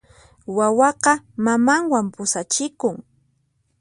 [0.57, 1.13] Wawaqa
[1.43, 2.95] mamanwan pusachikun.